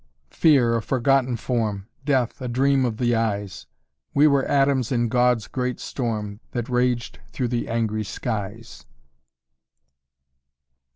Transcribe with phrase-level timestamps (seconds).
[0.31, 3.67] "Fear, a forgotten form; Death, a dream of the eyes;
[4.15, 8.87] We were atoms in God's great storm That raged through the angry skies!"